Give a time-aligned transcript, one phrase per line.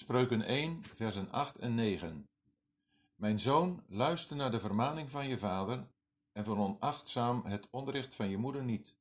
[0.00, 2.28] Spreuken 1, versen 8 en 9.
[3.14, 5.86] Mijn zoon, luister naar de vermaning van je vader
[6.32, 8.96] en veronachtzaam het onderricht van je moeder niet,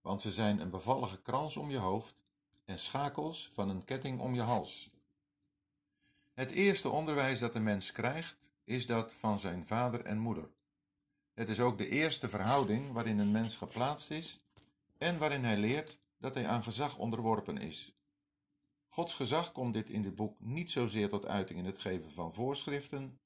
[0.00, 2.22] want ze zijn een bevallige krans om je hoofd
[2.64, 4.90] en schakels van een ketting om je hals.
[6.32, 10.48] Het eerste onderwijs dat een mens krijgt, is dat van zijn vader en moeder.
[11.34, 14.40] Het is ook de eerste verhouding waarin een mens geplaatst is
[14.98, 17.94] en waarin hij leert dat hij aan gezag onderworpen is.
[18.94, 22.34] Gods gezag komt dit in dit boek niet zozeer tot uiting in het geven van
[22.34, 23.20] voorschriften,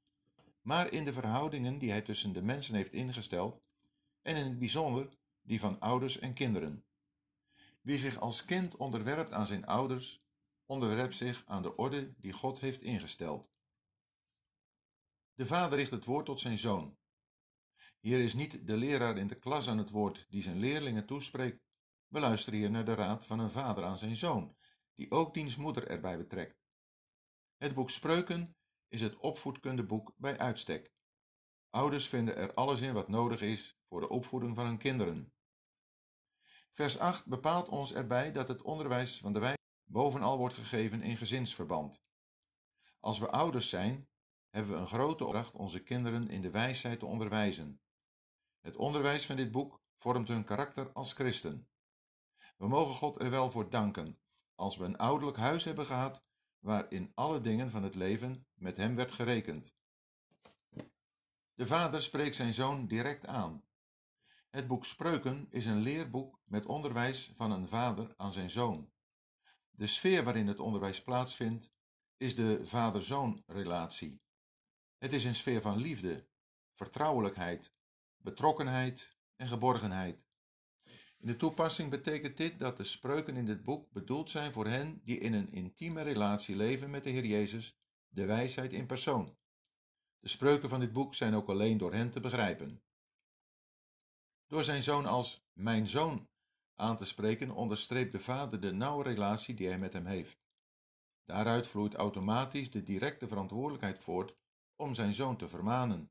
[0.62, 3.62] maar in de verhoudingen die hij tussen de mensen heeft ingesteld
[4.23, 5.09] en in het bijzonder
[5.43, 6.84] die van ouders en kinderen.
[7.80, 10.23] Wie zich als kind onderwerpt aan zijn ouders,
[10.66, 13.51] onderwerpt zich aan de orde die God heeft ingesteld.
[15.35, 16.96] De vader richt het woord tot zijn zoon.
[18.01, 21.62] Hier is niet de leraar in de klas aan het woord die zijn leerlingen toespreekt.
[22.07, 24.57] We luisteren hier naar de raad van een vader aan zijn zoon,
[24.98, 26.61] die ook diens moeder erbij betrekt.
[27.57, 28.57] Het boek Spreuken
[28.88, 30.93] is het opvoedkundeboek bij uitstek.
[31.71, 35.32] Ouders vinden er alles in wat nodig is voor de opvoeding van hun kinderen.
[36.73, 41.16] Vers 8 bepaalt ons erbij dat het onderwijs van de wijze bovenal wordt gegeven in
[41.16, 42.02] gezinsverband.
[43.01, 44.09] Als we ouders zijn,
[44.51, 47.80] hebben we een grote opdracht onze kinderen in de wijsheid te onderwijzen.
[48.60, 51.69] Het onderwijs van dit boek vormt hun karakter als christen.
[52.57, 54.19] We mogen God er wel voor danken
[54.59, 56.24] als we een ouderlijk huis hebben gehad
[56.59, 59.76] waarin alle dingen van het leven met hem werd gerekend.
[61.54, 63.64] De vader spreekt zijn zoon direct aan.
[64.50, 68.91] Het boek Spreuken is een leerboek met onderwijs van een vader aan zijn zoon.
[69.70, 71.75] De sfeer waarin het onderwijs plaatsvindt
[72.16, 74.22] is de vader-zoon relatie.
[74.97, 76.28] Het is een sfeer van liefde,
[76.72, 77.75] vertrouwelijkheid,
[78.16, 80.28] betrokkenheid en geborgenheid.
[81.21, 85.00] In de toepassing betekent dit dat de spreuken in dit boek bedoeld zijn voor hen
[85.05, 87.78] die in een intieme relatie leven met de Heer Jezus,
[88.09, 89.37] de wijsheid in persoon.
[90.21, 92.83] De spreuken van dit boek zijn ook alleen door hen te begrijpen.
[94.47, 96.28] Door zijn zoon als mijn zoon
[96.75, 100.47] aan te spreken, onderstreept de vader de nauwe relatie die hij met hem heeft.
[101.25, 104.37] Daaruit vloeit automatisch de directe verantwoordelijkheid voort
[104.76, 106.10] om zijn zoon te vermanen.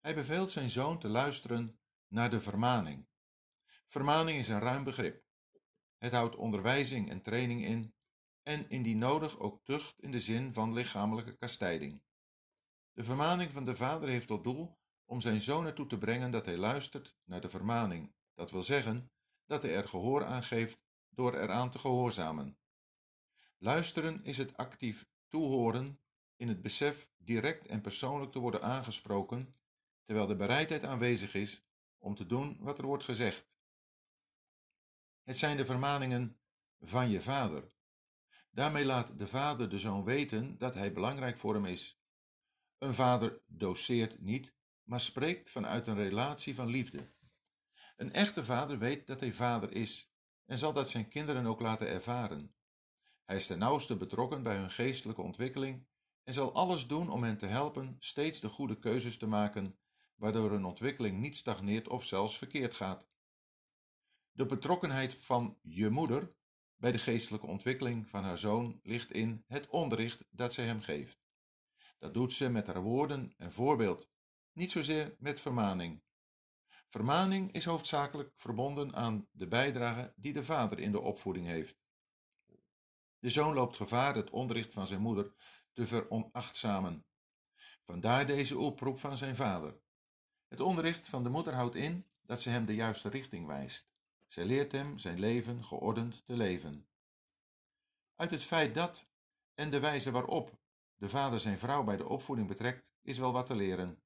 [0.00, 1.78] Hij beveelt zijn zoon te luisteren
[2.08, 3.06] naar de vermaning.
[3.92, 5.24] Vermaning is een ruim begrip.
[5.98, 7.94] Het houdt onderwijzing en training in
[8.42, 12.02] en indien nodig ook tucht in de zin van lichamelijke kastijding.
[12.92, 16.44] De vermaning van de vader heeft tot doel om zijn zoon ertoe te brengen dat
[16.44, 19.12] hij luistert naar de vermaning, dat wil zeggen
[19.46, 22.58] dat hij er gehoor aan geeft door eraan te gehoorzamen.
[23.58, 26.00] Luisteren is het actief toehoren
[26.36, 29.54] in het besef direct en persoonlijk te worden aangesproken,
[30.04, 31.64] terwijl de bereidheid aanwezig is
[31.98, 33.50] om te doen wat er wordt gezegd.
[35.22, 36.36] Het zijn de vermaningen
[36.80, 37.72] van je vader.
[38.50, 42.00] Daarmee laat de vader de zoon weten dat hij belangrijk voor hem is.
[42.78, 47.12] Een vader doseert niet, maar spreekt vanuit een relatie van liefde.
[47.96, 50.12] Een echte vader weet dat hij vader is
[50.46, 52.54] en zal dat zijn kinderen ook laten ervaren.
[53.24, 55.86] Hij is ten nauwste betrokken bij hun geestelijke ontwikkeling
[56.24, 59.78] en zal alles doen om hen te helpen steeds de goede keuzes te maken,
[60.14, 63.11] waardoor hun ontwikkeling niet stagneert of zelfs verkeerd gaat.
[64.32, 66.34] De betrokkenheid van je moeder
[66.76, 71.20] bij de geestelijke ontwikkeling van haar zoon ligt in het onderricht dat zij hem geeft.
[71.98, 74.10] Dat doet ze met haar woorden en voorbeeld,
[74.52, 76.02] niet zozeer met vermaning.
[76.88, 81.80] Vermaning is hoofdzakelijk verbonden aan de bijdrage die de vader in de opvoeding heeft.
[83.18, 85.34] De zoon loopt gevaar het onderricht van zijn moeder
[85.72, 87.06] te veronachtzamen.
[87.84, 89.80] Vandaar deze oproep van zijn vader.
[90.48, 93.91] Het onderricht van de moeder houdt in dat ze hem de juiste richting wijst.
[94.32, 96.86] Zij leert hem zijn leven geordend te leven.
[98.14, 99.10] Uit het feit dat
[99.54, 100.58] en de wijze waarop
[100.96, 104.02] de vader zijn vrouw bij de opvoeding betrekt, is wel wat te leren.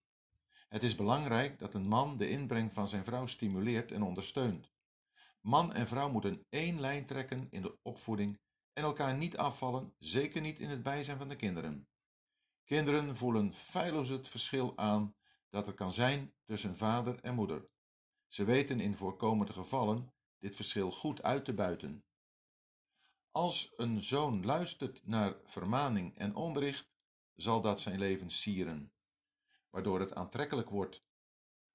[0.68, 4.70] Het is belangrijk dat een man de inbreng van zijn vrouw stimuleert en ondersteunt.
[5.40, 8.40] Man en vrouw moeten één lijn trekken in de opvoeding
[8.72, 11.88] en elkaar niet afvallen, zeker niet in het bijzijn van de kinderen.
[12.64, 15.14] Kinderen voelen feilloos het verschil aan
[15.50, 17.68] dat er kan zijn tussen vader en moeder.
[18.26, 22.04] Ze weten in voorkomende gevallen dit verschil goed uit te buiten.
[23.30, 26.94] Als een zoon luistert naar vermaning en onderricht,
[27.34, 28.92] zal dat zijn leven sieren,
[29.70, 31.04] waardoor het aantrekkelijk wordt.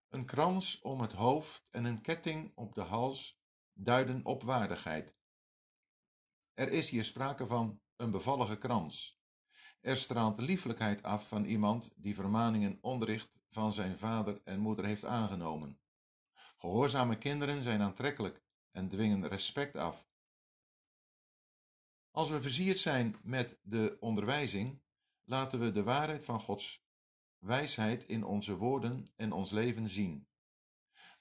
[0.10, 3.40] Een krans om het hoofd en een ketting op de hals
[3.74, 5.16] duiden op waardigheid.
[6.54, 9.20] Er is hier sprake van een bevallige krans.
[9.82, 14.86] Er straalt liefelijkheid af van iemand die vermaning en onderricht van zijn vader en moeder
[14.86, 15.80] heeft aangenomen.
[16.58, 18.42] Gehoorzame kinderen zijn aantrekkelijk
[18.72, 20.10] en dwingen respect af.
[22.12, 24.82] Als we versierd zijn met de onderwijzing,
[25.24, 26.84] laten we de waarheid van Gods
[27.38, 30.28] wijsheid in onze woorden en ons leven zien.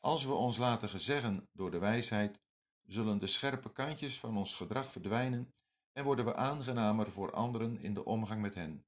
[0.01, 2.41] Als we ons laten gezeggen door de wijsheid,
[2.83, 5.55] zullen de scherpe kantjes van ons gedrag verdwijnen
[5.93, 8.85] en worden we aangenamer voor anderen in de omgang met hen.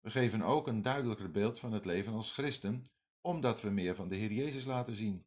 [0.00, 2.84] We geven ook een duidelijker beeld van het leven als christen,
[3.20, 5.26] omdat we meer van de Heer Jezus laten zien.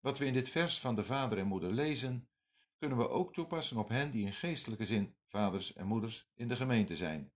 [0.00, 2.28] Wat we in dit vers van de vader en moeder lezen,
[2.78, 6.56] kunnen we ook toepassen op hen die in geestelijke zin vaders en moeders in de
[6.56, 7.32] gemeente zijn.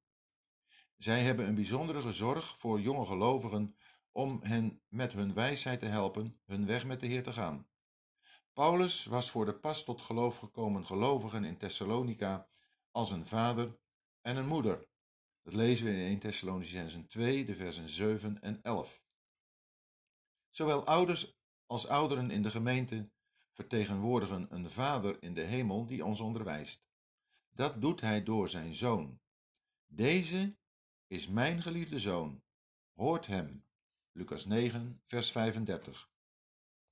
[0.96, 3.76] Zij hebben een bijzondere zorg voor jonge gelovigen
[4.12, 7.68] om hen met hun wijsheid te helpen hun weg met de Heer te gaan.
[8.52, 12.48] Paulus was voor de pas tot geloof gekomen gelovigen in Thessalonica
[12.90, 13.78] als een vader
[14.20, 14.88] en een moeder.
[15.42, 19.02] Dat lezen we in 1 Thessalonicenzen 2, de versen 7 en 11.
[20.50, 21.39] Zowel ouders
[21.70, 23.11] als ouderen in de gemeente
[23.52, 26.84] vertegenwoordigen een Vader in de hemel die ons onderwijst.
[27.50, 29.20] Dat doet hij door zijn Zoon.
[29.87, 30.56] Deze
[31.06, 32.43] is mijn geliefde Zoon.
[32.94, 33.64] Hoort hem.
[34.12, 36.09] Lucas 9, vers 35.